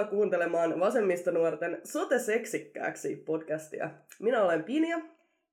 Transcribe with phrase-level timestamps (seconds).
[0.00, 3.90] Tervetuloa kuuntelemaan Vasemmistonuorten Sote-seksikkääksi podcastia.
[4.20, 4.98] Minä olen Pinja.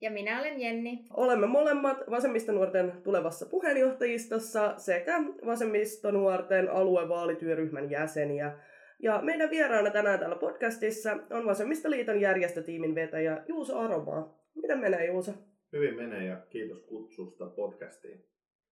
[0.01, 1.05] Ja minä olen Jenni.
[1.13, 8.59] Olemme molemmat Vasemmistonuorten tulevassa puheenjohtajistossa sekä Vasemmistonuorten aluevaalityöryhmän jäseniä.
[8.99, 14.39] Ja meidän vieraana tänään täällä podcastissa on Vasemmistoliiton järjestötiimin vetäjä Juuso Aromaa.
[14.55, 15.31] Miten menee Juuso?
[15.73, 18.25] Hyvin menee ja kiitos kutsusta podcastiin.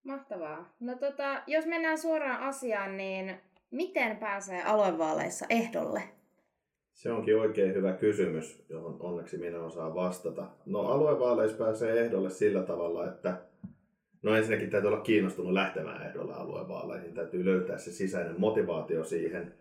[0.03, 0.75] Mahtavaa.
[0.80, 3.35] No tota, jos mennään suoraan asiaan, niin
[3.71, 6.01] miten pääsee aluevaaleissa ehdolle?
[6.93, 10.47] Se onkin oikein hyvä kysymys, johon onneksi minä osaan vastata.
[10.65, 13.38] No aluevaaleissa pääsee ehdolle sillä tavalla, että
[14.21, 17.13] no ensinnäkin täytyy olla kiinnostunut lähtemään ehdolle aluevaaleihin.
[17.13, 19.53] Täytyy löytää se sisäinen motivaatio siihen.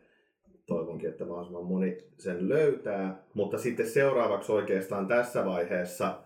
[0.66, 3.22] Toivonkin, että mahdollisimman moni sen löytää.
[3.34, 6.18] Mutta sitten seuraavaksi oikeastaan tässä vaiheessa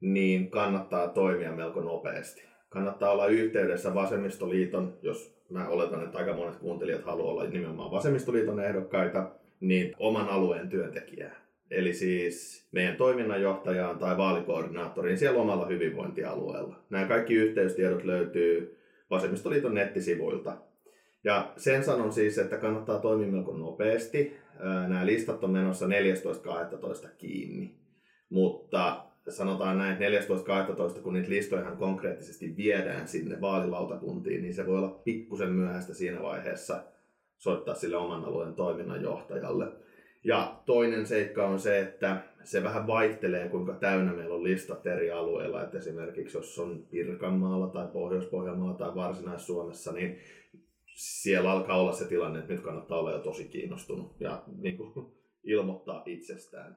[0.00, 2.44] niin kannattaa toimia melko nopeasti.
[2.68, 8.60] Kannattaa olla yhteydessä Vasemmistoliiton, jos mä oletan, että aika monet kuuntelijat haluaa olla nimenomaan Vasemmistoliiton
[8.60, 11.36] ehdokkaita, niin oman alueen työntekijää.
[11.70, 16.76] Eli siis meidän toiminnanjohtajaan tai vaalikoordinaattoriin siellä omalla hyvinvointialueella.
[16.90, 18.78] Nämä kaikki yhteystiedot löytyy
[19.10, 20.56] Vasemmistoliiton nettisivuilta.
[21.24, 24.36] Ja sen sanon siis, että kannattaa toimia melko nopeasti.
[24.88, 27.08] Nämä listat on menossa 14.12.
[27.18, 27.74] kiinni.
[28.30, 31.00] Mutta sanotaan näin, 14.12.
[31.00, 36.22] kun niitä listoja ihan konkreettisesti viedään sinne vaalilautakuntiin, niin se voi olla pikkusen myöhäistä siinä
[36.22, 36.82] vaiheessa
[37.38, 39.72] soittaa sille oman alueen toiminnanjohtajalle.
[40.24, 45.10] Ja toinen seikka on se, että se vähän vaihtelee, kuinka täynnä meillä on listat eri
[45.10, 45.62] alueilla.
[45.62, 50.18] Että esimerkiksi jos on Pirkanmaalla tai Pohjois-Pohjanmaalla tai Varsinais-Suomessa, niin
[50.94, 55.12] siellä alkaa olla se tilanne, että nyt kannattaa olla jo tosi kiinnostunut ja niin kuin,
[55.44, 56.76] ilmoittaa itsestään.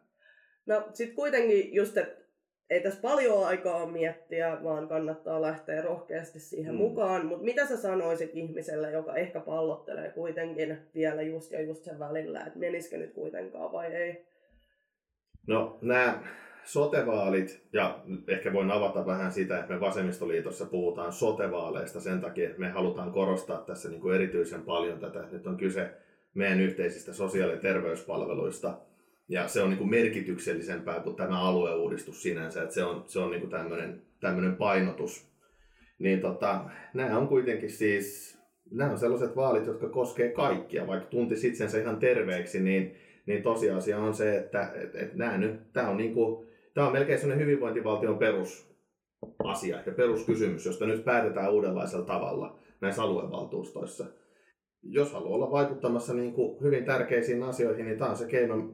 [0.65, 2.20] No sitten kuitenkin just, että
[2.71, 6.77] ei tässä paljon aikaa miettiä, vaan kannattaa lähteä rohkeasti siihen mm.
[6.77, 7.25] mukaan.
[7.25, 12.39] Mutta mitä sä sanoisit ihmiselle, joka ehkä pallottelee kuitenkin vielä just ja just sen välillä,
[12.39, 14.25] että menisikö nyt kuitenkaan vai ei?
[15.47, 16.23] No nämä
[16.63, 22.59] sotevaalit, ja ehkä voin avata vähän sitä, että me Vasemmistoliitossa puhutaan sotevaaleista sen takia, että
[22.59, 25.89] me halutaan korostaa tässä niin kuin erityisen paljon tätä, että nyt on kyse
[26.33, 28.77] meidän yhteisistä sosiaali- ja terveyspalveluista–
[29.29, 33.49] ja se on niin merkityksellisempää kuin tämä alueuudistus sinänsä, että se on, se on niin
[33.49, 35.31] tämmöinen, tämmöinen painotus.
[35.99, 38.37] Niin tota, nämä on kuitenkin siis,
[38.71, 42.95] nämä on sellaiset vaalit, jotka koskee kaikkia, vaikka tuntis itsensä ihan terveeksi, niin,
[43.25, 46.93] niin tosiasia on se, että et, et nämä nyt, tämä on, niin kuin, tämä on
[46.93, 54.05] melkein sellainen hyvinvointivaltion perusasia ja peruskysymys, josta nyt päätetään uudenlaisella tavalla näissä aluevaltuustoissa
[54.83, 58.69] jos haluaa olla vaikuttamassa niin kuin hyvin tärkeisiin asioihin, niin tämä on se keino,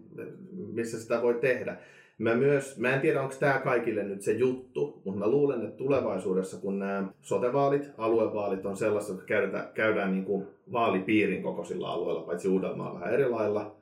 [0.74, 1.78] missä sitä voi tehdä.
[2.18, 5.78] Mä, myös, mä en tiedä, onko tämä kaikille nyt se juttu, mutta mä luulen, että
[5.78, 12.22] tulevaisuudessa, kun nämä sotevaalit, aluevaalit on sellaiset, jotka käydään, käydään niin kuin vaalipiirin kokoisilla alueilla,
[12.22, 13.76] paitsi Uudelmaa vähän eri lailla,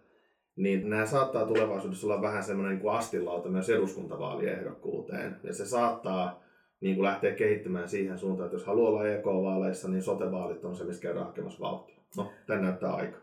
[0.55, 5.35] niin nämä saattaa tulevaisuudessa olla vähän semmoinen niin astilauta myös eduskuntavaaliehdokkuuteen.
[5.43, 6.43] Ja se saattaa
[6.81, 10.83] niin kuin lähteä kehittymään siihen suuntaan, että jos haluaa olla EK-vaaleissa, niin sotevaalit on se,
[10.83, 11.94] missä käydään hakemassa vauhtia.
[12.17, 13.17] No, tämä näyttää aika.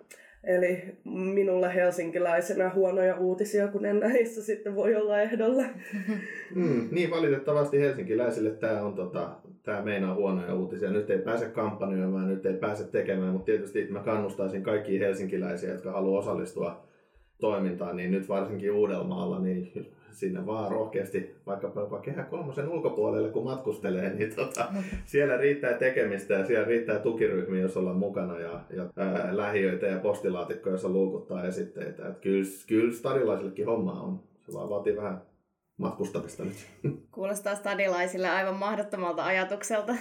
[0.44, 5.64] Eli minulle helsinkiläisenä huonoja uutisia, kun en näissä sitten voi olla ehdolla.
[6.54, 9.30] Mm, niin, valitettavasti helsinkiläisille tämä on tota,
[9.62, 10.90] tämä meinaa huonoja uutisia.
[10.90, 15.92] Nyt ei pääse kampanjoimaan, nyt ei pääse tekemään, mutta tietysti mä kannustaisin kaikkia helsinkiläisiä, jotka
[15.92, 16.86] haluaa osallistua
[17.40, 23.44] toimintaan, niin nyt varsinkin Uudellamaalla, niin sinne vaan rohkeasti vaikka jopa kehä kolmosen ulkopuolelle, kun
[23.44, 24.64] matkustelee, niin tota,
[25.04, 29.98] siellä riittää tekemistä ja siellä riittää tukiryhmiä, jos ollaan mukana ja, ja ää, lähiöitä ja
[29.98, 32.08] postilaatikkoja, jossa luukuttaa esitteitä.
[32.08, 34.20] Et kyllä, kyllä stadilaisillekin homma on.
[34.46, 35.22] Se vaan vaatii vähän
[35.76, 36.66] matkustamista nyt.
[37.14, 39.94] Kuulostaa stadilaisille aivan mahdottomalta ajatukselta.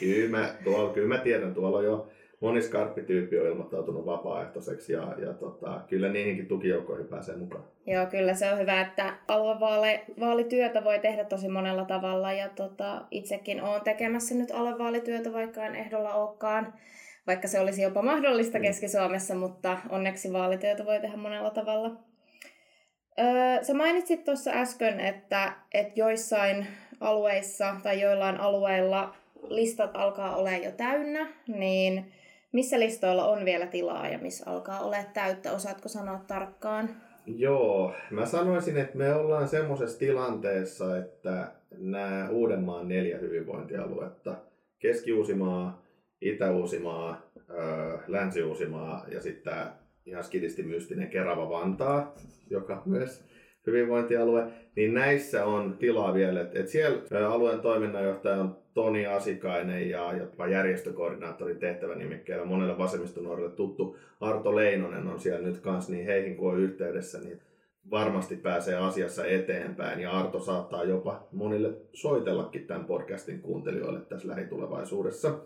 [0.00, 2.08] kyllä, mä, tuolla, kyllä mä tiedän, tuolla on jo
[2.42, 7.64] moni skarppityyppi on ilmoittautunut vapaaehtoiseksi ja, ja tota, kyllä niihinkin tukijoukkoihin pääsee mukaan.
[7.86, 13.62] Joo, kyllä se on hyvä, että aluevaalityötä voi tehdä tosi monella tavalla ja tota, itsekin
[13.62, 16.74] olen tekemässä nyt aluevaalityötä, vaikka en ehdolla olekaan,
[17.26, 18.62] vaikka se olisi jopa mahdollista mm.
[18.62, 21.90] Keski-Suomessa, mutta onneksi vaalityötä voi tehdä monella tavalla.
[23.18, 26.66] Öö, sä mainitsit tuossa äsken, että, että joissain
[27.00, 29.14] alueissa tai joillain alueilla
[29.48, 32.12] listat alkaa olla jo täynnä, niin
[32.52, 35.52] missä listoilla on vielä tilaa ja missä alkaa olla täyttä?
[35.52, 36.88] Osaatko sanoa tarkkaan?
[37.26, 44.34] Joo, mä sanoisin, että me ollaan semmoisessa tilanteessa, että nämä Uudenmaan neljä hyvinvointialuetta,
[44.78, 45.82] Keski-Uusimaa,
[46.20, 47.22] Itä-Uusimaa,
[48.06, 49.72] Länsi-Uusimaa ja sitten tämä
[50.06, 52.14] ihan skidisti mystinen Kerava Vantaa,
[52.50, 53.24] joka myös
[53.66, 56.40] hyvinvointialue, niin näissä on tilaa vielä.
[56.52, 63.96] Et, siellä alueen toiminnanjohtaja on Toni Asikainen ja jopa järjestökoordinaattorin tehtävä nimikkeellä monelle vasemmistonuorille tuttu
[64.20, 67.40] Arto Leinonen on siellä nyt kanssa, niin heihin kun on yhteydessä, niin
[67.90, 75.38] varmasti pääsee asiassa eteenpäin ja Arto saattaa jopa monille soitellakin tämän podcastin kuuntelijoille tässä lähitulevaisuudessa.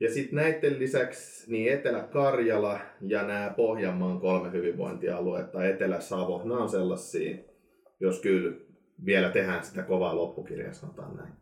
[0.00, 7.36] Ja sitten näiden lisäksi niin Etelä-Karjala ja nämä Pohjanmaan kolme hyvinvointialuetta, Etelä-Savo, nämä on sellaisia,
[8.00, 8.56] jos kyllä
[9.04, 11.32] vielä tehdään sitä kovaa loppukirjaa, sanotaan näin.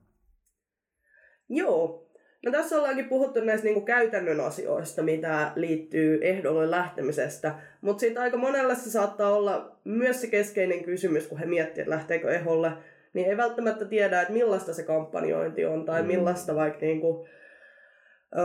[1.48, 2.06] Joo.
[2.44, 8.36] No tässä ollaankin puhuttu näistä niinku käytännön asioista, mitä liittyy ehdolle lähtemisestä, mutta sitten aika
[8.36, 12.72] monella se saattaa olla myös se keskeinen kysymys, kun he miettivät, että lähteekö ehdolle,
[13.12, 16.08] niin ei välttämättä tiedä, että millaista se kampanjointi on tai mm.
[16.08, 17.26] millaista vaikka niinku,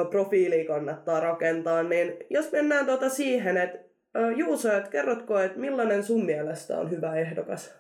[0.10, 3.92] profiili kannattaa rakentaa, niin jos mennään tuota siihen, että
[4.38, 7.74] Juuso, että kerrotko, että millainen sun mielestä on hyvä ehdokas?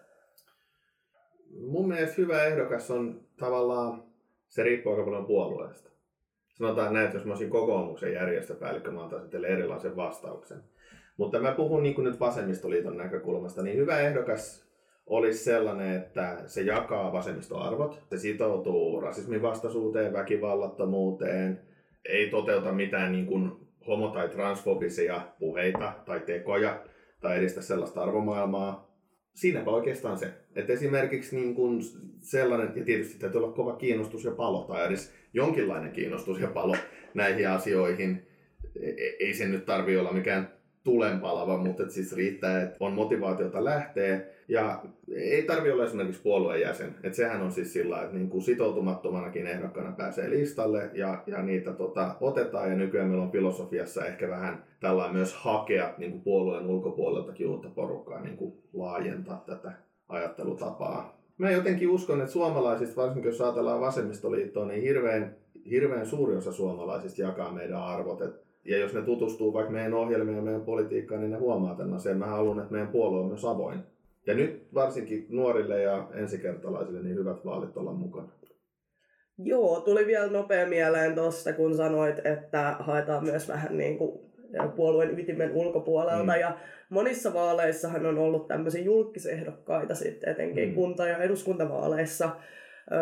[1.59, 4.03] Mun mielestä hyvä ehdokas on tavallaan,
[4.47, 5.89] se riippuu aika paljon puolueesta.
[6.53, 10.63] Sanotaan näin, että jos mä olisin kokoomuksen järjestöpäällikkö, mä antaisin teille erilaisen vastauksen.
[11.17, 14.71] Mutta mä puhun niin nyt vasemmistoliiton näkökulmasta, niin hyvä ehdokas
[15.05, 21.61] olisi sellainen, että se jakaa vasemmistoarvot, se sitoutuu rasismin vastaisuuteen, väkivallattomuuteen,
[22.05, 23.51] ei toteuta mitään niin kuin
[23.87, 26.83] homo- tai transfobisia puheita tai tekoja
[27.21, 28.91] tai edistä sellaista arvomaailmaa.
[29.33, 30.33] Siinäpä oikeastaan se.
[30.55, 31.81] Että esimerkiksi niin kuin
[32.19, 36.75] sellainen, ja tietysti täytyy olla kova kiinnostus ja palo, tai edes jonkinlainen kiinnostus ja palo
[37.13, 38.27] näihin asioihin.
[38.81, 43.63] E, e, ei se nyt tarvi olla mikään tulenpalava, mutta siis riittää, että on motivaatiota
[43.63, 44.21] lähteä.
[44.51, 44.83] Ja
[45.15, 46.95] ei tarvi olla esimerkiksi puolueen jäsen.
[47.03, 51.73] Että sehän on siis sillä että niin kuin sitoutumattomanakin ehdokkana pääsee listalle ja, ja niitä
[51.73, 52.69] tota, otetaan.
[52.69, 57.69] Ja nykyään meillä on filosofiassa ehkä vähän tällainen myös hakea niin kuin puolueen ulkopuoleltakin uutta
[57.69, 59.71] porukkaa kuin laajentaa tätä
[60.09, 61.21] ajattelutapaa.
[61.37, 65.35] Mä jotenkin uskon, että suomalaisista, varsinkin jos ajatellaan vasemmistoliittoa, niin hirveän,
[65.69, 68.21] hirveän suuri osa suomalaisista jakaa meidän arvot.
[68.21, 71.93] Että ja jos ne tutustuu vaikka meidän ohjelmiin ja meidän politiikkaan, niin ne huomaa tämän
[71.93, 72.17] asian.
[72.17, 73.79] Mä haluan, että meidän puolue on myös avoin.
[74.27, 78.29] Ja nyt varsinkin nuorille ja ensikertalaisille niin hyvät vaalit olla mukana.
[79.37, 84.31] Joo, tuli vielä nopea mieleen tuosta, kun sanoit, että haetaan myös vähän niin kuin
[84.75, 86.33] puolueen ytimen ulkopuolelta.
[86.33, 86.39] Mm.
[86.39, 86.57] Ja
[86.89, 90.75] monissa vaaleissahan on ollut tämmöisiä julkisehdokkaita sitten, etenkin mm.
[90.75, 92.29] kunta- ja eduskuntavaaleissa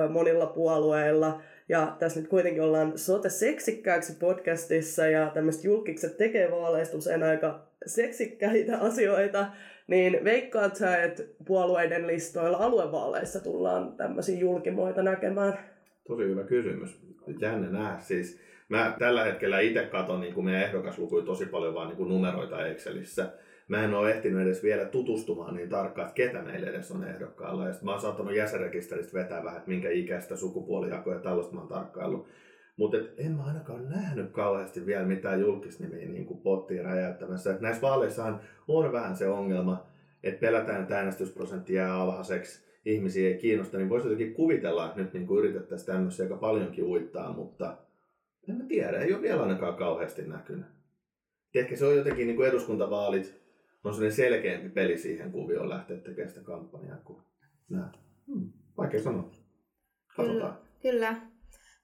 [0.09, 1.41] monilla puolueilla.
[1.69, 7.68] Ja tässä nyt kuitenkin ollaan sote seksikkääksi podcastissa ja tämmöiset julkikset tekee vaaleista usein aika
[7.89, 9.45] seksikkäitä asioita,
[9.87, 15.53] niin veikkaat sä, että puolueiden listoilla aluevaaleissa tullaan tämmöisiä julkimoita näkemään?
[16.07, 16.99] Tosi hyvä kysymys.
[17.41, 17.99] Jännä nähdä.
[17.99, 18.39] Siis
[18.69, 23.29] mä tällä hetkellä itse katson niin meidän ehdokaslukuja tosi paljon vaan niin numeroita Excelissä
[23.69, 27.67] mä en ole ehtinyt edes vielä tutustumaan niin tarkkaan, että ketä meillä edes on ehdokkaalla.
[27.67, 31.69] Ja mä oon saattanut jäsenrekisteristä vetää vähän, että minkä ikäistä sukupuolijakoja ja tällaista mä oon
[31.69, 32.27] tarkkaillut.
[32.79, 37.51] Mutta en mä ainakaan nähnyt kauheasti vielä mitään julkisnimiä niin kuin pottiin räjäyttämässä.
[37.51, 39.85] Et näissä vaaleissahan on vähän se ongelma,
[40.23, 45.13] että pelätään, että äänestysprosentti jää alhaiseksi, ihmisiä ei kiinnosta, niin voisi jotenkin kuvitella, että nyt
[45.13, 47.77] niin kuin yritettäisiin tämmöisiä aika paljonkin uittaa, mutta
[48.49, 50.65] en mä tiedä, ei ole vielä ainakaan kauheasti näkynyt.
[51.55, 53.41] Ehkä se on jotenkin niin kuin eduskuntavaalit,
[53.83, 57.21] on sellainen selkeämpi peli siihen kuvioon lähteä tekemään sitä kampanjaa kuin
[57.69, 57.91] nämä.
[58.27, 59.31] Hmm, vaikea sanoa.
[60.15, 60.57] Katsotaan.
[60.81, 61.11] Kyllä.
[61.11, 61.28] kyllä.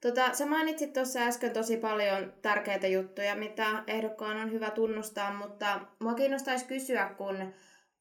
[0.06, 5.80] Tota, sä mainitsit tuossa äsken tosi paljon tärkeitä juttuja, mitä ehdokkaan on hyvä tunnustaa, mutta
[6.00, 7.54] mua kiinnostaisi kysyä, kun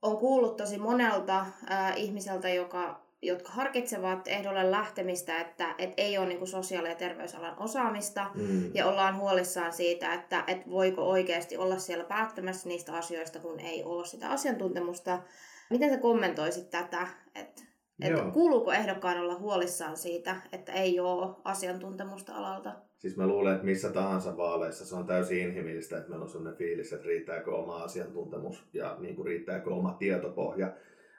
[0.02, 6.26] on kuullut tosi monelta äh, ihmiseltä, joka jotka harkitsevat ehdolle lähtemistä, että et ei ole
[6.26, 8.70] niin sosiaali- ja terveysalan osaamista mm.
[8.74, 13.84] ja ollaan huolissaan siitä, että et voiko oikeasti olla siellä päättämässä niistä asioista, kun ei
[13.84, 15.22] ole sitä asiantuntemusta.
[15.70, 17.62] Miten sä kommentoisit tätä, että
[18.02, 22.72] et kuuluuko ehdokkaan olla huolissaan siitä, että ei ole asiantuntemusta alalta?
[22.98, 26.58] Siis mä luulen, että missä tahansa vaaleissa se on täysin inhimillistä, että meillä on sellainen
[26.58, 30.72] fiilis, että riittääkö oma asiantuntemus ja niin kuin riittääkö oma tietopohja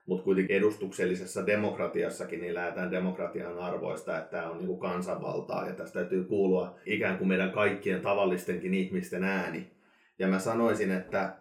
[0.06, 5.74] mutta kuitenkin edustuksellisessa demokratiassakin niin lähdetään demokratian arvoista, että tämä on niin kuin kansanvaltaa ja
[5.74, 9.72] tästä täytyy kuulua ikään kuin meidän kaikkien tavallistenkin ihmisten ääni.
[10.20, 11.36] Ja mä sanoisin, että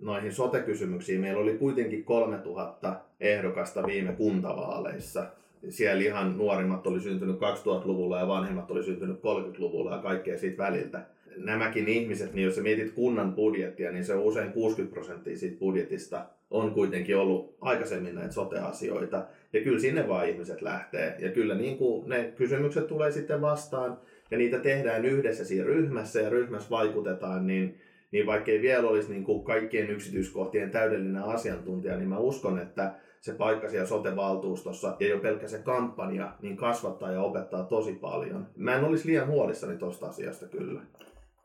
[0.00, 5.26] noihin sote-kysymyksiin meillä oli kuitenkin 3000 ehdokasta viime kuntavaaleissa.
[5.68, 11.06] Siellä ihan nuorimmat oli syntynyt 2000-luvulla ja vanhemmat oli syntynyt 30-luvulla ja kaikkea siitä väliltä.
[11.36, 15.58] Nämäkin ihmiset, niin jos sä mietit kunnan budjettia, niin se on usein 60 prosenttia siitä
[15.58, 19.24] budjetista on kuitenkin ollut aikaisemmin näitä sote-asioita.
[19.52, 21.16] Ja kyllä sinne vaan ihmiset lähtee.
[21.18, 23.98] Ja kyllä niin kuin ne kysymykset tulee sitten vastaan
[24.30, 27.78] ja niitä tehdään yhdessä siinä ryhmässä ja ryhmässä vaikutetaan, niin,
[28.10, 32.94] niin vaikka ei vielä olisi niin kuin kaikkien yksityiskohtien täydellinen asiantuntija, niin mä uskon, että
[33.20, 38.48] se paikka siellä sote-valtuustossa ja jo pelkkä se kampanja, niin kasvattaa ja opettaa tosi paljon.
[38.56, 40.80] Mä en olisi liian huolissani tosta asiasta kyllä.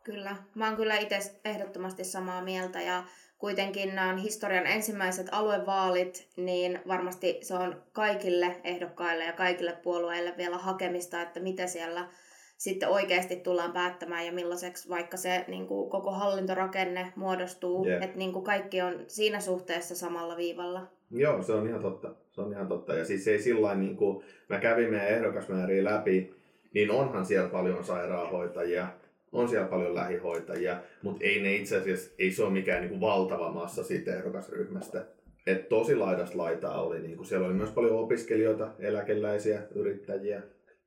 [0.04, 3.04] Kyllä, mä oon kyllä itse ehdottomasti samaa mieltä ja
[3.38, 10.34] kuitenkin nämä on historian ensimmäiset aluevaalit, niin varmasti se on kaikille ehdokkaille ja kaikille puolueille
[10.38, 12.08] vielä hakemista, että mitä siellä
[12.62, 18.04] sitten oikeasti tullaan päättämään ja millaiseksi vaikka se niin kuin koko hallintorakenne muodostuu, yeah.
[18.04, 20.88] että niin kuin kaikki on siinä suhteessa samalla viivalla.
[21.12, 22.16] Joo, se on ihan totta.
[22.32, 22.96] Se on ihan totta.
[22.96, 26.34] Ja siis ei sillä niin kuin mä kävin meidän ehdokasmääriä läpi,
[26.74, 28.88] niin onhan siellä paljon sairaanhoitajia,
[29.32, 33.02] on siellä paljon lähihoitajia, mutta ei ne itse asiassa, ei se ole mikään niin kuin
[33.02, 35.06] valtava massa siitä ehdokasryhmästä.
[35.48, 40.42] Et tosi laidasta laitaa oli, niin kuin siellä oli myös paljon opiskelijoita, eläkeläisiä, yrittäjiä.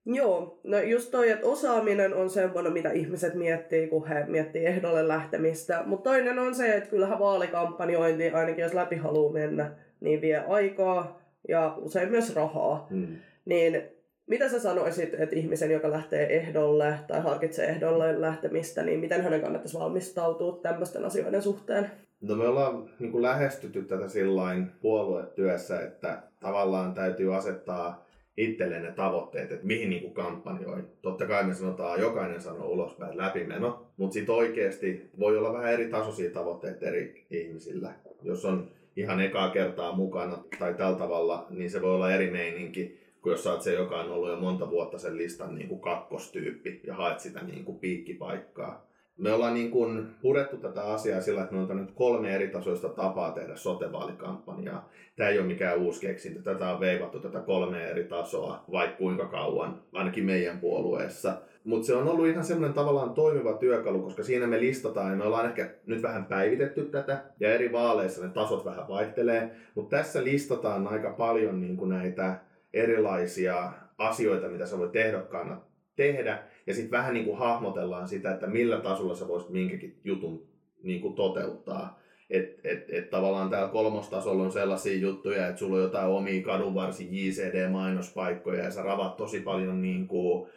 [0.07, 5.09] Joo, no just toi, että osaaminen on semmoinen, mitä ihmiset miettii, kun he miettii ehdolle
[5.09, 5.83] lähtemistä.
[5.87, 11.21] Mutta toinen on se, että kyllähän vaalikampanjointi, ainakin jos läpi haluaa mennä, niin vie aikaa
[11.49, 12.87] ja usein myös rahaa.
[12.91, 13.17] Mm.
[13.45, 13.83] Niin
[14.27, 19.41] mitä sä sanoisit, että ihmisen, joka lähtee ehdolle tai harkitsee ehdolle lähtemistä, niin miten hänen
[19.41, 21.91] kannattaisi valmistautua tämmöisten asioiden suhteen?
[22.21, 28.04] No me ollaan niin lähestytty tätä sillain puoluetyössä, että tavallaan täytyy asettaa
[28.37, 30.85] itselleen ne tavoitteet, että mihin niin kuin kampanjoi.
[31.03, 35.89] Totta kai me sanotaan, jokainen sanoo ulospäin läpimeno, mutta sitten oikeasti voi olla vähän eri
[35.89, 37.93] tasoisia tavoitteita eri ihmisillä.
[38.23, 43.05] Jos on ihan ekaa kertaa mukana tai tällä tavalla, niin se voi olla eri meininki
[43.23, 46.81] kuin jos oot se, joka on ollut jo monta vuotta sen listan niin kuin kakkostyyppi
[46.87, 48.87] ja haet sitä niin kuin piikkipaikkaa.
[49.19, 52.89] Me ollaan niin kuin purettu tätä asiaa sillä, että me on nyt kolme eri tasoista
[52.89, 54.89] tapaa tehdä sotevaalikampanjaa.
[55.17, 56.43] Tämä ei ole mikään uusi keksintö.
[56.43, 61.37] Tätä on veivattu tätä kolme eri tasoa vaikka kuinka kauan, ainakin meidän puolueessa.
[61.65, 65.25] Mutta se on ollut ihan semmoinen tavallaan toimiva työkalu, koska siinä me listataan ja me
[65.25, 69.51] ollaan ehkä nyt vähän päivitetty tätä ja eri vaaleissa ne tasot vähän vaihtelee.
[69.75, 72.37] Mutta tässä listataan aika paljon niin kuin näitä
[72.73, 75.61] erilaisia asioita, mitä sä voit ehdokkaana
[75.97, 76.43] tehdä.
[76.67, 80.47] Ja sitten vähän niin kuin hahmotellaan sitä, että millä tasolla sä voisit minkäkin jutun
[80.83, 82.01] niin kuin toteuttaa.
[82.31, 87.09] Että et, et tavallaan täällä kolmostasolla on sellaisia juttuja, että sulla on jotain omia kadunvarsi
[87.11, 90.49] JCD-mainospaikkoja ja sä ravat tosi paljon niin kuin,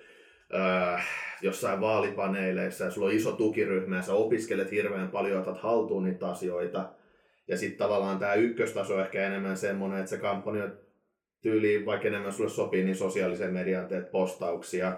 [0.56, 1.08] äh,
[1.42, 6.30] jossain vaalipaneeleissa ja sulla on iso tukiryhmä ja sä opiskelet hirveän paljon, otat haltuun niitä
[6.30, 6.90] asioita.
[7.48, 10.70] Ja sitten tavallaan tämä ykköstaso on ehkä enemmän semmoinen, että se kampanja
[11.42, 14.98] tyyliin, vaikka enemmän sulle sopii, niin sosiaalisen median teet postauksia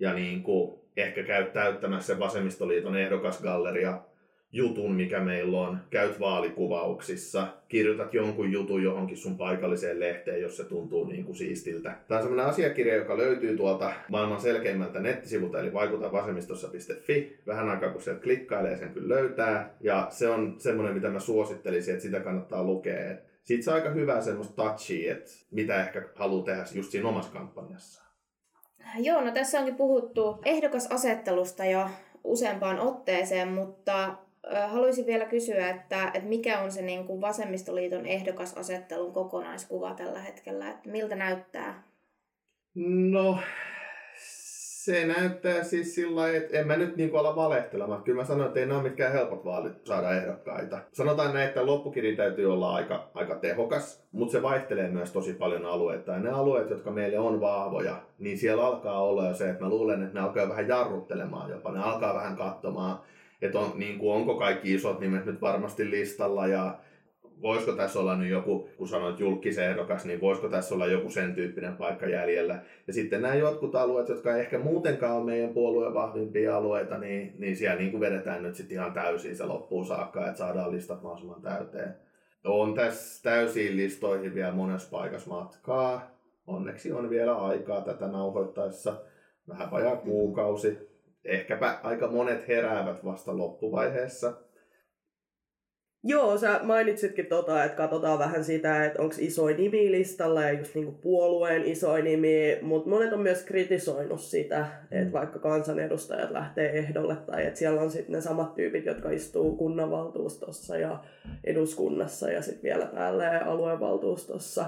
[0.00, 4.00] ja niin kuin ehkä käyt täyttämässä vasemmistoliiton ehdokasgalleria
[4.52, 10.64] jutun, mikä meillä on, käyt vaalikuvauksissa, kirjoitat jonkun jutun johonkin sun paikalliseen lehteen, jos se
[10.64, 11.96] tuntuu niin kuin siistiltä.
[12.08, 17.38] Tämä on sellainen asiakirja, joka löytyy tuolta maailman selkeimmältä nettisivulta, eli vaikutavasemmistossa.fi.
[17.46, 19.74] Vähän aikaa kun sieltä klikkailee, sen kyllä löytää.
[19.80, 23.16] Ja se on semmoinen, mitä mä suosittelisin, että sitä kannattaa lukea.
[23.44, 28.07] Siitä saa aika hyvää semmoista touchia, että mitä ehkä haluaa tehdä just siinä omassa kampanjassaan.
[28.98, 31.88] Joo, no tässä onkin puhuttu ehdokasasettelusta jo
[32.24, 34.16] useampaan otteeseen, mutta
[34.68, 40.70] haluaisin vielä kysyä, että, että mikä on se niin kuin vasemmistoliiton ehdokasasettelun kokonaiskuva tällä hetkellä,
[40.70, 41.82] että miltä näyttää?
[43.10, 43.38] No,
[44.88, 48.02] se näyttää siis sillä että en mä nyt niin ala valehtelemaan.
[48.02, 50.78] Kyllä mä sanoin, että ei nämä ole mitkään helpot vaalit saada ehdokkaita.
[50.92, 55.66] Sanotaan näin, että loppukirja täytyy olla aika, aika tehokas, mutta se vaihtelee myös tosi paljon
[55.66, 56.12] alueita.
[56.12, 59.70] Ja ne alueet, jotka meille on vahvoja, niin siellä alkaa olla jo se, että mä
[59.70, 61.72] luulen, että ne alkaa vähän jarruttelemaan jopa.
[61.72, 63.00] Ne alkaa vähän katsomaan,
[63.42, 66.78] että on, niin kuin, onko kaikki isot nimet nyt varmasti listalla ja
[67.42, 71.76] voisiko tässä olla nyt joku, kun sanoit julkisehdokas, niin voisiko tässä olla joku sen tyyppinen
[71.76, 72.62] paikka jäljellä.
[72.86, 77.56] Ja sitten nämä jotkut alueet, jotka ehkä muutenkaan ole meidän puolueen vahvimpia alueita, niin, niin
[77.56, 81.42] siellä niin kuin vedetään nyt sitten ihan täysin se loppuun saakka, että saadaan listat mahdollisimman
[81.42, 81.94] täyteen.
[82.44, 86.10] On tässä täysiin listoihin vielä monessa paikassa matkaa.
[86.46, 88.94] Onneksi on vielä aikaa tätä nauhoittaessa.
[89.48, 90.88] Vähän vajaa kuukausi.
[91.24, 94.32] Ehkäpä aika monet heräävät vasta loppuvaiheessa
[96.04, 100.74] Joo, sä mainitsitkin tota, että katsotaan vähän sitä, että onko isoin nimi listalla ja just
[100.74, 105.12] niinku puolueen isoin nimi, mutta monet on myös kritisoinut sitä, että mm.
[105.12, 110.76] vaikka kansanedustajat lähtee ehdolle tai että siellä on sitten ne samat tyypit, jotka istuu kunnanvaltuustossa
[110.76, 111.04] ja
[111.44, 114.66] eduskunnassa ja sitten vielä täällä aluevaltuustossa,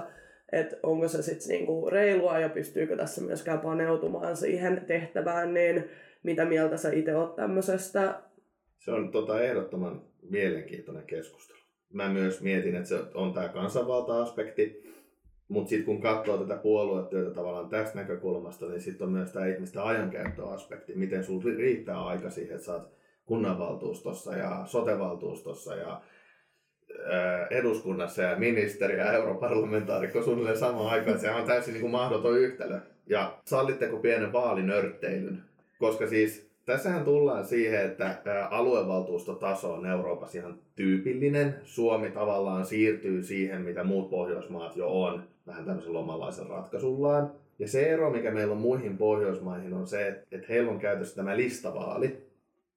[0.51, 5.89] että onko se sitten niinku reilua ja pystyykö tässä myöskään paneutumaan siihen tehtävään, niin
[6.23, 8.21] mitä mieltä sä itse oot tämmöisestä?
[8.77, 11.59] Se on tota ehdottoman mielenkiintoinen keskustelu.
[11.93, 14.83] Mä myös mietin, että se on tämä kansanvalta-aspekti,
[15.47, 19.81] mutta sitten kun katsoo tätä puoluetyötä tavallaan tästä näkökulmasta, niin sitten on myös tämä ihmisten
[19.81, 20.95] ajankäyttöaspekti.
[20.95, 22.91] Miten sinulla riittää aika siihen, että oot
[23.25, 26.01] kunnanvaltuustossa ja sotevaltuustossa ja
[27.49, 31.19] eduskunnassa ja ministeri ja europarlamentaarikko suunnilleen samaan aikaan.
[31.19, 32.79] Se on täysin niin kuin mahdoton yhtälö.
[33.07, 35.43] Ja sallitteko pienen vaalinörtteilyn?
[35.79, 41.55] Koska siis tässähän tullaan siihen, että aluevaltuustotaso on Euroopassa ihan tyypillinen.
[41.63, 47.31] Suomi tavallaan siirtyy siihen, mitä muut Pohjoismaat jo on, vähän tämmöisen lomalaisen ratkaisullaan.
[47.59, 51.37] Ja se ero, mikä meillä on muihin Pohjoismaihin, on se, että heillä on käytössä tämä
[51.37, 52.31] listavaali.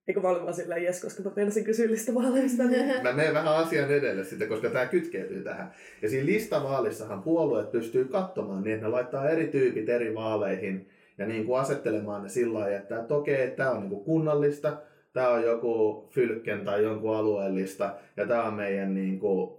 [0.08, 2.62] Eikö mä olin vaan silleen, jes, koska mä penisin kysyä listavaaleista.
[3.02, 5.72] mä menen vähän asian edelle sitten, koska tämä kytkeytyy tähän.
[6.02, 11.26] Ja siinä listavaalissahan puolueet pystyy katsomaan niin, että ne laittaa eri tyypit eri vaaleihin ja
[11.26, 14.76] niin kuin asettelemaan ne sillä lailla, että, että okei, okay, tämä on niin kuin kunnallista,
[15.12, 19.50] tämä on joku fylken tai jonkun alueellista ja tämä on meidän niin kuin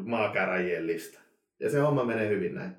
[0.00, 1.20] maakäräjien lista.
[1.60, 2.70] Ja se homma menee hyvin näin.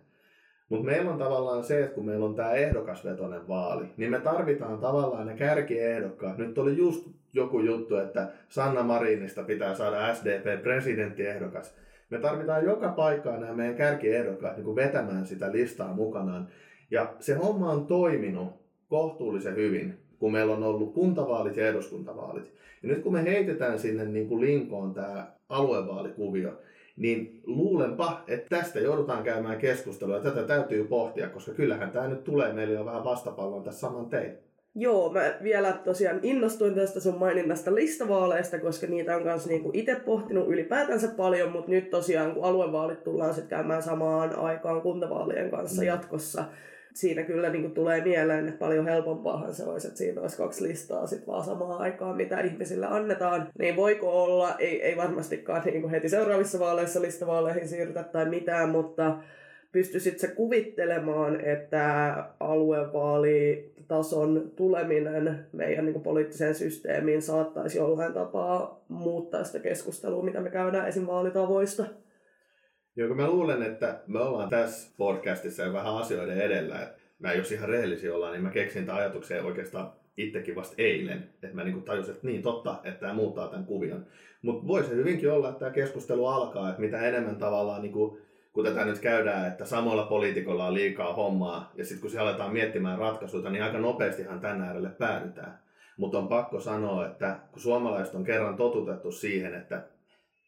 [0.70, 4.80] Mutta meillä on tavallaan se, että kun meillä on tämä ehdokasvetoinen vaali, niin me tarvitaan
[4.80, 6.38] tavallaan ne kärkiehdokkaat.
[6.38, 11.76] Nyt oli just joku juttu, että Sanna Marinista pitää saada SDP-presidenttiehdokas.
[12.10, 16.48] Me tarvitaan joka paikkaan nämä meidän kärkiehdokkaat niin vetämään sitä listaa mukanaan.
[16.92, 18.48] Ja se homma on toiminut
[18.90, 22.52] kohtuullisen hyvin, kun meillä on ollut kuntavaalit ja eduskuntavaalit.
[22.84, 26.52] Ja nyt kun me heitetään sinne niin kuin linkoon tämä aluevaalikuvio,
[26.98, 32.24] niin luulenpa, että tästä joudutaan käymään keskustelua ja tätä täytyy pohtia, koska kyllähän tämä nyt
[32.24, 34.38] tulee meille jo vähän vastapallon tässä saman tein.
[34.80, 39.96] Joo, mä vielä tosiaan innostuin tästä sun maininnasta listavaaleista, koska niitä on myös niinku itse
[39.96, 45.82] pohtinut ylipäätänsä paljon, mutta nyt tosiaan kun aluevaalit tullaan sitten käymään samaan aikaan kuntavaalien kanssa
[45.82, 45.88] mm.
[45.88, 46.46] jatkossa,
[46.94, 50.64] siinä kyllä niin kuin tulee mieleen, että paljon helpompaahan se olisi, että siinä olisi kaksi
[50.64, 53.48] listaa sit vaan samaan aikaan, mitä ihmisille annetaan.
[53.60, 58.70] Niin voiko olla, ei, ei varmastikaan niin kuin heti seuraavissa vaaleissa listavaaleihin siirrytä tai mitään,
[58.70, 59.18] mutta
[59.72, 69.60] pystyisit se kuvittelemaan, että aluevaalitason tuleminen meidän niin poliittiseen systeemiin saattaisi jollain tapaa muuttaa sitä
[69.60, 71.08] keskustelua, mitä me käydään esim.
[71.08, 71.86] vaalitavoista?
[72.98, 76.82] Joo, mä luulen, että me ollaan tässä podcastissa jo vähän asioiden edellä.
[76.82, 81.30] Et mä jos ihan rehellisiä ollaan, niin mä keksin tämän ajatuksen oikeastaan itsekin vasta eilen.
[81.44, 84.06] Että mä niin tajusin, että niin totta, että tämä muuttaa tämän kuvion.
[84.42, 88.22] Mutta voisi hyvinkin olla, että tämä keskustelu alkaa, että mitä enemmän tavallaan niin kuin,
[88.54, 92.54] kun tätä nyt käydään, että samoilla poliitikoilla on liikaa hommaa, ja sitten kun se aletaan
[92.54, 95.60] miettimään ratkaisuja, niin aika nopeastihan tänne äärelle päädytään.
[95.98, 99.84] Mutta on pakko sanoa, että kun suomalaiset on kerran totutettu siihen, että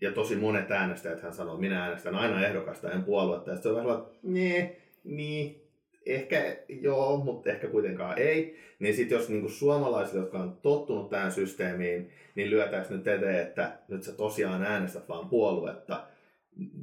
[0.02, 3.52] ja tosi monet äänestäjät hän sanoo, että minä äänestän aina ehdokasta, en puoluetta.
[3.52, 4.72] Ja se on vähän niin,
[5.04, 5.62] niin,
[6.06, 8.60] ehkä joo, mutta ehkä kuitenkaan ei.
[8.80, 13.72] Niin sitten jos niinku suomalaiset, jotka on tottunut tähän systeemiin, niin lyötäisiin nyt eteen, että
[13.88, 16.08] nyt sä tosiaan äänestät vaan puoluetta,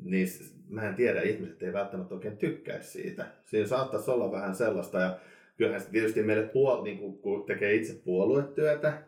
[0.03, 0.29] niin
[0.69, 3.27] mä en tiedä, ihmiset ei välttämättä oikein tykkäisi siitä.
[3.45, 5.19] Siinä saattaisi olla vähän sellaista, ja
[5.57, 9.03] kyllähän se tietysti meille puol- niin kun tekee itse puoluetyötä,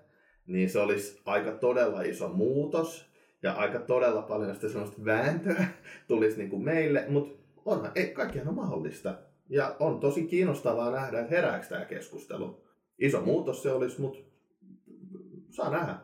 [0.47, 3.08] niin se olisi aika todella iso muutos,
[3.43, 5.65] ja aika todella paljon sitä sellaista vääntöä
[6.09, 9.15] tulisi niin kuin meille, mutta onhan, ei, kaikkihan on mahdollista.
[9.49, 12.65] Ja on tosi kiinnostavaa nähdä, että herääkö tämä keskustelu.
[12.99, 14.19] Iso muutos se olisi, mutta
[15.51, 15.95] saa nähdä.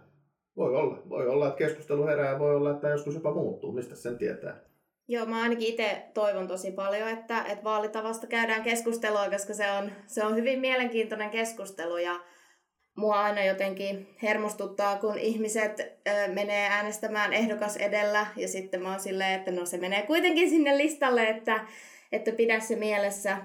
[0.57, 1.03] Voi olla.
[1.09, 3.73] Voi olla, että keskustelu herää ja voi olla, että joskus jopa muuttuu.
[3.73, 4.61] Mistä sen tietää?
[5.09, 9.91] Joo, mä ainakin itse toivon tosi paljon, että, että vaalitavasta käydään keskustelua, koska se on,
[10.07, 12.21] se on hyvin mielenkiintoinen keskustelu ja
[12.97, 19.01] mua aina jotenkin hermostuttaa, kun ihmiset ö, menee äänestämään ehdokas edellä ja sitten mä oon
[19.01, 21.67] silleen, että no se menee kuitenkin sinne listalle, että,
[22.13, 23.39] että pidä se mielessä.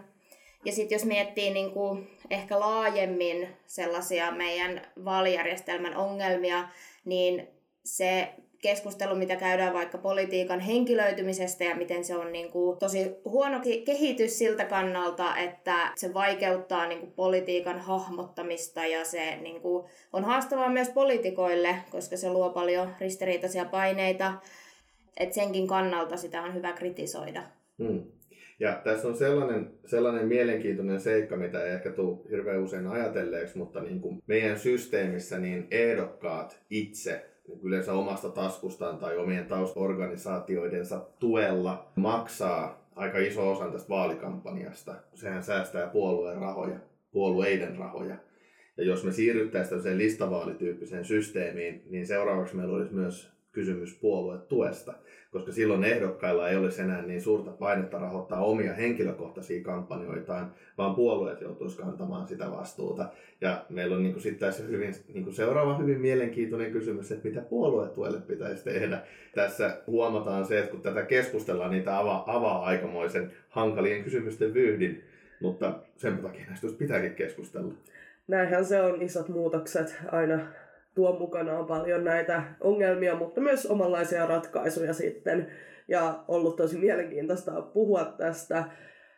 [0.65, 6.69] Ja sitten jos miettii niin kuin ehkä laajemmin sellaisia meidän vaalijärjestelmän ongelmia,
[7.05, 7.47] niin
[7.85, 13.59] se keskustelu, mitä käydään vaikka politiikan henkilöitymisestä ja miten se on niin kuin tosi huono
[13.85, 20.23] kehitys siltä kannalta, että se vaikeuttaa niin kuin politiikan hahmottamista ja se niin kuin on
[20.23, 24.33] haastavaa myös poliitikoille, koska se luo paljon ristiriitaisia paineita.
[25.17, 27.43] Et senkin kannalta sitä on hyvä kritisoida.
[27.77, 28.03] Hmm.
[28.59, 33.81] Ja tässä on sellainen, sellainen mielenkiintoinen seikka, mitä ei ehkä tule hirveän usein ajatelleeksi, mutta
[33.81, 37.25] niin kuin meidän systeemissä niin ehdokkaat itse
[37.63, 44.95] yleensä omasta taskustaan tai omien taustorganisaatioidensa tuella maksaa aika iso osan tästä vaalikampanjasta.
[45.13, 46.79] Sehän säästää puolueen rahoja,
[47.11, 48.15] puolueiden rahoja.
[48.77, 54.93] Ja jos me siirryttäisiin tällaiseen listavaalityyppiseen systeemiin, niin seuraavaksi meillä olisi myös kysymys puoluetuesta
[55.31, 61.41] koska silloin ehdokkailla ei olisi enää niin suurta painetta rahoittaa omia henkilökohtaisia kampanjoitaan, vaan puolueet
[61.41, 63.09] joutuisi kantamaan sitä vastuuta.
[63.41, 68.21] Ja meillä on niin sitten tässä hyvin, niin seuraava hyvin mielenkiintoinen kysymys, että mitä puoluetuelle
[68.21, 69.01] pitäisi tehdä.
[69.35, 75.03] Tässä huomataan se, että kun tätä keskustellaan, niin tämä avaa, avaa aikamoisen hankalien kysymysten vyyhdin,
[75.41, 77.73] mutta sen takia näistä pitääkin keskustella.
[78.27, 80.39] Näinhän se on isot muutokset aina
[80.99, 85.47] tuo mukanaan paljon näitä ongelmia, mutta myös omanlaisia ratkaisuja sitten.
[85.87, 88.63] Ja ollut tosi mielenkiintoista puhua tästä.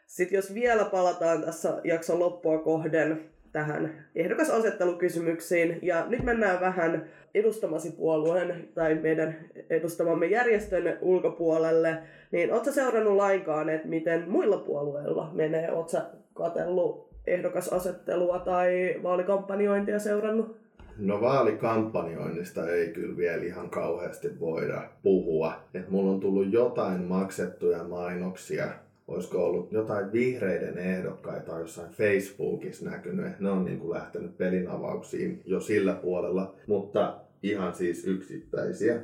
[0.07, 5.79] Sitten jos vielä palataan tässä jakson loppua kohden tähän ehdokasasettelukysymyksiin.
[5.81, 9.35] Ja nyt mennään vähän edustamasi puolueen tai meidän
[9.69, 11.97] edustamamme järjestön ulkopuolelle.
[12.31, 15.71] Niin ootko seurannut lainkaan, että miten muilla puolueilla menee?
[15.71, 15.97] Ootko
[16.33, 20.60] katsellut ehdokasasettelua tai vaalikampanjointia seurannut?
[20.97, 25.63] No vaalikampanjoinnista ei kyllä vielä ihan kauheasti voida puhua.
[25.73, 28.67] Et mulla on tullut jotain maksettuja mainoksia
[29.07, 35.59] olisiko ollut jotain vihreiden ehdokkaita jossain Facebookissa näkynyt, ne on niin kuin lähtenyt pelinavauksiin jo
[35.59, 39.01] sillä puolella, mutta ihan siis yksittäisiä.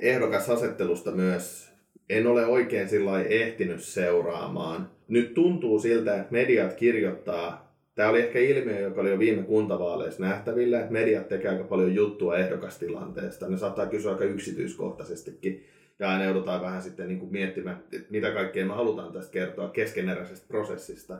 [0.00, 1.70] Ehdokasasettelusta myös
[2.10, 4.90] en ole oikein sillä ehtinyt seuraamaan.
[5.08, 7.69] Nyt tuntuu siltä, että mediat kirjoittaa
[8.00, 11.94] Tämä oli ehkä ilmiö, joka oli jo viime kuntavaaleissa nähtävillä, että mediat tekee aika paljon
[11.94, 13.48] juttua ehdokastilanteesta.
[13.48, 15.64] Ne saattaa kysyä aika yksityiskohtaisestikin
[15.98, 19.68] ja aina joudutaan vähän sitten niin kuin miettimään, että mitä kaikkea me halutaan tästä kertoa
[19.68, 21.18] keskeneräisestä prosessista.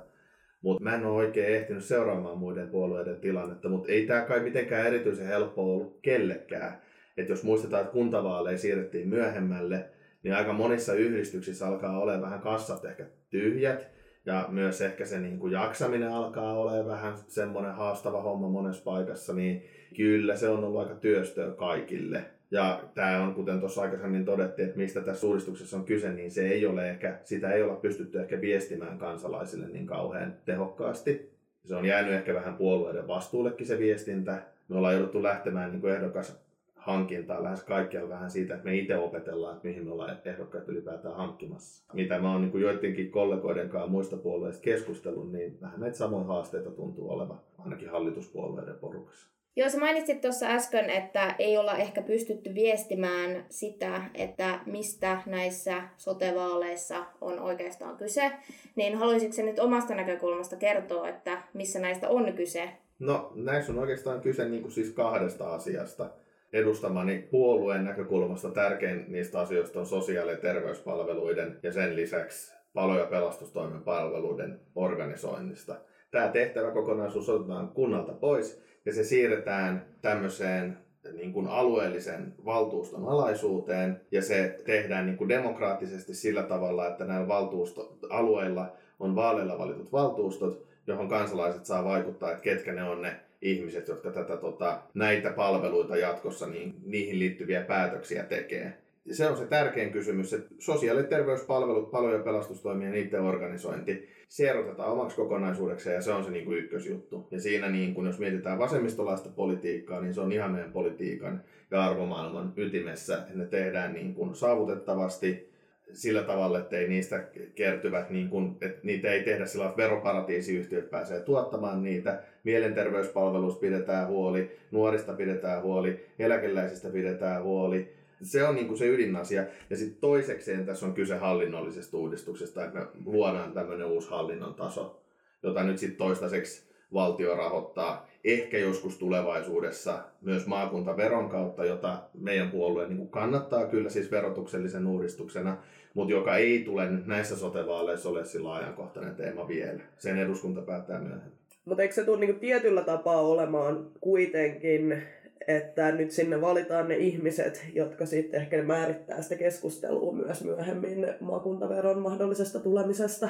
[0.62, 4.87] Mutta mä en ole oikein ehtinyt seuraamaan muiden puolueiden tilannetta, mutta ei tämä kai mitenkään
[4.87, 6.83] erityisen helppoa ollut kellekään.
[7.16, 9.85] Että jos muistetaan, että kuntavaaleja siirrettiin myöhemmälle,
[10.23, 14.00] niin aika monissa yhdistyksissä alkaa olla vähän kassat ehkä tyhjät.
[14.31, 19.33] Ja myös ehkä se niin kuin jaksaminen alkaa olla vähän semmoinen haastava homma monessa paikassa,
[19.33, 19.64] niin
[19.97, 22.25] kyllä se on ollut aika työstöä kaikille.
[22.51, 26.49] Ja tämä on, kuten tuossa aikaisemmin todettiin, että mistä tässä uudistuksessa on kyse, niin se
[26.49, 31.31] ei ole ehkä, sitä ei olla pystytty ehkä viestimään kansalaisille niin kauhean tehokkaasti.
[31.64, 34.43] Se on jäänyt ehkä vähän puolueiden vastuullekin se viestintä.
[34.69, 36.40] Me ollaan jouduttu lähtemään niin kuin ehdokas
[36.81, 41.16] hankintaa lähes kaikkialla vähän siitä, että me itse opetellaan, että mihin me ollaan ehdokkaat ylipäätään
[41.16, 41.85] hankkimassa.
[41.93, 46.71] Mitä mä oon niin joidenkin kollegoiden kanssa muista puolueista keskustellut, niin vähän näitä samoja haasteita
[46.71, 49.31] tuntuu olevan ainakin hallituspuolueiden porukassa.
[49.57, 55.83] Joo, sä mainitsit tuossa äsken, että ei olla ehkä pystytty viestimään sitä, että mistä näissä
[55.97, 58.33] sotevaaleissa on oikeastaan kyse.
[58.77, 62.69] Niin haluaisitko nyt omasta näkökulmasta kertoa, että missä näistä on kyse?
[62.99, 66.11] No näissä on oikeastaan kyse niin kuin siis kahdesta asiasta.
[66.53, 73.07] Edustamani puolueen näkökulmasta tärkein niistä asioista on sosiaali- ja terveyspalveluiden ja sen lisäksi palo- ja
[73.07, 75.77] pelastustoimen palveluiden organisoinnista.
[76.11, 80.79] Tämä tehtävä kokonaisuus otetaan kunnalta pois ja se siirretään tämmöiseen
[81.13, 87.29] niin kuin alueellisen valtuuston alaisuuteen ja se tehdään niin kuin demokraattisesti sillä tavalla, että näillä
[87.29, 93.21] valtuusto- alueilla on vaaleilla valitut valtuustot, johon kansalaiset saa vaikuttaa, että ketkä ne on ne
[93.42, 98.79] ihmiset, jotka tätä, tota, näitä palveluita jatkossa niin, niihin liittyviä päätöksiä tekee
[99.11, 104.50] se on se tärkein kysymys, että sosiaali- ja terveyspalvelut, palo- ja pelastustoimien niiden organisointi, se
[104.50, 107.29] erotetaan omaksi kokonaisuudekseen ja se on se niin kuin ykkösjuttu.
[107.31, 111.85] Ja siinä niin kuin, jos mietitään vasemmistolaista politiikkaa, niin se on ihan meidän politiikan ja
[111.85, 115.50] arvomaailman ytimessä, että ne tehdään niin kuin saavutettavasti
[115.92, 117.24] sillä tavalla, että ei niistä
[117.55, 124.09] kertyvät, niin kuin, että niitä ei tehdä sillä että veroparatiisiyhtiöt pääsee tuottamaan niitä, mielenterveyspalveluista pidetään
[124.09, 129.44] huoli, nuorista pidetään huoli, eläkeläisistä pidetään huoli, se on niinku se ydinasia.
[129.70, 135.00] Ja sitten toisekseen tässä on kyse hallinnollisesta uudistuksesta, että me luodaan tämmöinen uusi hallinnon taso,
[135.42, 138.11] jota nyt sitten toistaiseksi valtio rahoittaa.
[138.24, 145.57] Ehkä joskus tulevaisuudessa myös maakuntaveron kautta, jota meidän puolue niin kannattaa kyllä siis verotuksellisen uudistuksena,
[145.94, 149.81] mutta joka ei tule näissä sotevaaleissa ole sillä ajankohtainen teema vielä.
[149.98, 151.33] Sen eduskunta päättää myöhemmin.
[151.64, 155.03] Mutta eikö se tule niinku tietyllä tapaa olemaan kuitenkin
[155.48, 161.98] että nyt sinne valitaan ne ihmiset, jotka sitten ehkä määrittää sitä keskustelua myös myöhemmin maakuntaveron
[161.98, 163.29] mahdollisesta tulemisesta.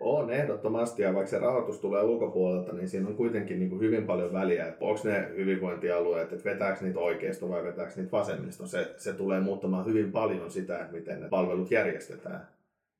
[0.00, 4.06] On ehdottomasti, ja vaikka se rahoitus tulee ulkopuolelta, niin siinä on kuitenkin niin kuin hyvin
[4.06, 8.66] paljon väliä, että onko ne hyvinvointialueet, että vetääkö niitä oikeisto vai vetääkö niitä vasemmisto.
[8.66, 12.48] Se, se tulee muuttamaan hyvin paljon sitä, että miten ne palvelut järjestetään.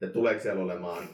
[0.01, 1.05] Ja tuleeko siellä olemaan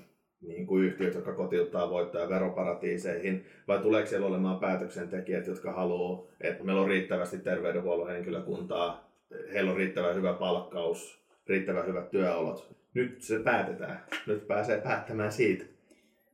[0.40, 6.64] niin kuin yhtiöt, jotka kotiuttaa voittoja veroparatiiseihin, vai tuleeko siellä olemaan päätöksentekijät, jotka haluaa, että
[6.64, 9.10] meillä on riittävästi terveydenhuollon henkilökuntaa,
[9.52, 12.76] heillä on riittävän hyvä palkkaus, riittävän hyvät työolot.
[12.94, 14.04] Nyt se päätetään.
[14.26, 15.71] Nyt pääsee päättämään siitä.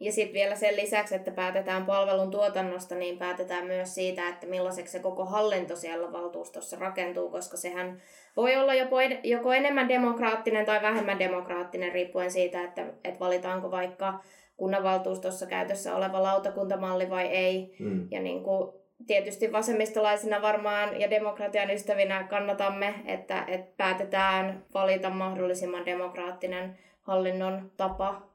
[0.01, 4.93] Ja sitten vielä sen lisäksi, että päätetään palvelun tuotannosta, niin päätetään myös siitä, että millaiseksi
[4.93, 8.03] se koko hallinto siellä valtuustossa rakentuu, koska sehän
[8.37, 14.21] voi olla joko, joko enemmän demokraattinen tai vähemmän demokraattinen, riippuen siitä, että, että valitaanko vaikka
[14.57, 17.77] kunnanvaltuustossa käytössä oleva lautakuntamalli vai ei.
[17.79, 18.09] Mm.
[18.11, 18.73] Ja niin kuin,
[19.07, 28.29] tietysti vasemmistolaisina varmaan ja demokratian ystävinä kannatamme, että, että päätetään valita mahdollisimman demokraattinen hallinnon tapa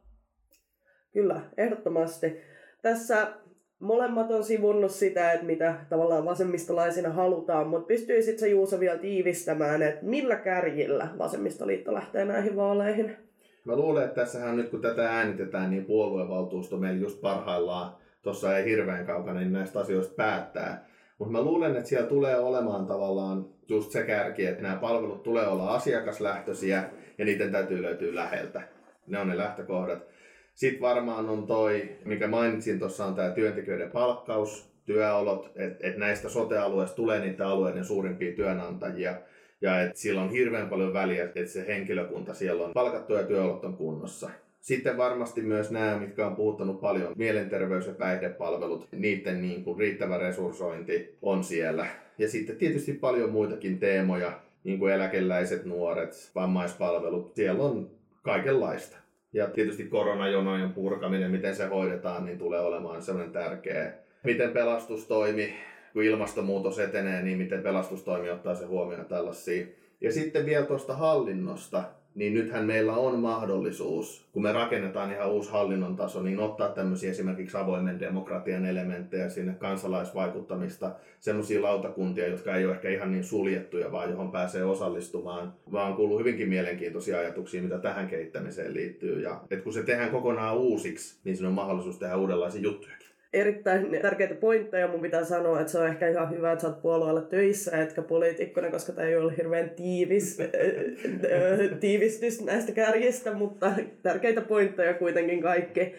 [1.14, 2.38] Kyllä, ehdottomasti.
[2.82, 3.28] Tässä
[3.80, 9.82] molemmat on sivunnut sitä, että mitä tavallaan vasemmistolaisina halutaan, mutta pystyisit se Juuso vielä tiivistämään,
[9.82, 13.18] että millä kärjillä vasemmistoliitto lähtee näihin vaaleihin?
[13.66, 18.66] Mä luulen, että tässähän nyt kun tätä äänitetään, niin puoluevaltuusto meillä just parhaillaan, tuossa ei
[18.66, 20.86] hirveän kaukana, niin näistä asioista päättää.
[21.18, 25.48] Mutta mä luulen, että siellä tulee olemaan tavallaan just se kärki, että nämä palvelut tulee
[25.48, 26.84] olla asiakaslähtöisiä
[27.18, 28.62] ja niiden täytyy löytyä läheltä.
[29.08, 30.13] Ne on ne lähtökohdat.
[30.54, 36.30] Sitten varmaan on toi, mikä mainitsin tuossa, on tämä työntekijöiden palkkaus, työolot, että et näistä
[36.30, 39.16] sote-alueista tulee niitä alueiden suurimpia työnantajia.
[39.62, 43.66] Ja että sillä on hirveän paljon väliä, että se henkilökunta siellä on palkattu ja työolot
[43.66, 44.30] on kunnossa.
[44.62, 50.18] Sitten varmasti myös nämä, mitkä on puhuttanut paljon, mielenterveys- ja päihdepalvelut, niiden niin kuin riittävä
[50.18, 51.88] resurssointi on siellä.
[52.18, 57.90] Ja sitten tietysti paljon muitakin teemoja, niin kuin eläkeläiset, nuoret, vammaispalvelut, siellä on
[58.22, 59.03] kaikenlaista.
[59.34, 63.94] Ja tietysti koronajonojen purkaminen, miten se hoidetaan, niin tulee olemaan sellainen tärkeä.
[64.24, 65.56] Miten pelastustoimi,
[65.94, 69.66] kun ilmastonmuutos etenee, niin miten pelastustoimi ottaa se huomioon tällaisia.
[70.02, 71.84] Ja sitten vielä tuosta hallinnosta,
[72.16, 77.12] niin nythän meillä on mahdollisuus, kun me rakennetaan ihan uusi hallinnon taso, niin ottaa tämmöisiä
[77.12, 83.92] esimerkiksi avoimen demokratian elementtejä sinne, kansalaisvaikuttamista, semmoisia lautakuntia, jotka ei ole ehkä ihan niin suljettuja,
[83.92, 89.22] vaan johon pääsee osallistumaan, vaan kuuluu hyvinkin mielenkiintoisia ajatuksia, mitä tähän kehittämiseen liittyy.
[89.22, 93.03] Ja että kun se tehdään kokonaan uusiksi, niin siinä on mahdollisuus tehdä uudenlaisia juttuja
[93.34, 94.88] erittäin tärkeitä pointteja.
[94.88, 98.02] Mun pitää sanoa, että se on ehkä ihan hyvä, että sä oot puolueella töissä, etkä
[98.02, 100.38] poliitikkona, koska tämä ei ole hirveän tiivis,
[101.80, 103.72] tiivistys näistä kärjistä, mutta
[104.04, 105.96] tärkeitä pointteja kuitenkin kaikki.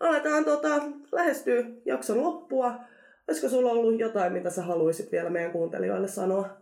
[0.00, 2.74] Aletaan tota, lähestyä jakson loppua.
[3.28, 6.57] Olisiko sulla ollut jotain, mitä sä haluaisit vielä meidän kuuntelijoille sanoa?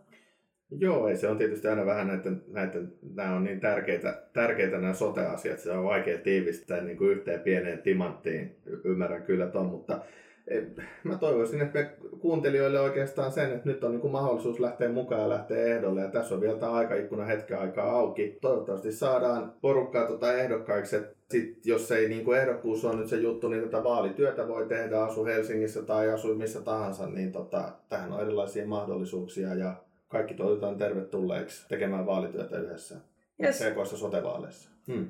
[0.71, 4.93] Joo, ei se on tietysti aina vähän näiden, näiden nämä on niin tärkeitä, tärkeitä nämä
[4.93, 9.99] sote-asiat, se on vaikea tiivistää niin kuin yhteen pieneen timanttiin, ymmärrän kyllä ton, mutta
[10.47, 10.63] eh,
[11.03, 15.21] mä toivoisin, että me kuuntelijoille oikeastaan sen, että nyt on niin kuin mahdollisuus lähteä mukaan
[15.21, 18.37] ja lähteä ehdolle, ja tässä on vielä tämä aikaikkuna hetken aikaa auki.
[18.41, 23.15] Toivottavasti saadaan porukkaa tuota ehdokkaiksi, että sit, jos ei niin kuin ehdokkuus on nyt se
[23.15, 28.13] juttu, niin tätä vaalityötä voi tehdä, asu Helsingissä tai asu missä tahansa, niin tota, tähän
[28.13, 32.95] on erilaisia mahdollisuuksia, ja kaikki toivotaan tervetulleeksi tekemään vaalityötä yhdessä.
[33.43, 33.59] Yes.
[33.59, 34.69] Sekoissa sotevaaleissa.
[34.87, 35.07] Hmm.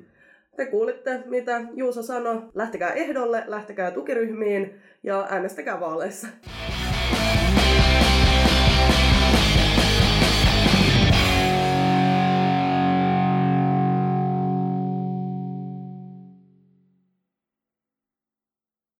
[0.56, 2.42] Te kuulitte, mitä Juuso sanoi.
[2.54, 6.28] Lähtekää ehdolle, lähtekää tukiryhmiin ja äänestäkää vaaleissa.